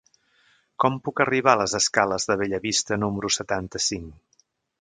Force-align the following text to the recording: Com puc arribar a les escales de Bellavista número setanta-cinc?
Com 0.83 0.95
puc 1.07 1.21
arribar 1.25 1.53
a 1.57 1.59
les 1.61 1.77
escales 1.81 2.27
de 2.31 2.39
Bellavista 2.41 3.01
número 3.05 3.35
setanta-cinc? 3.39 4.45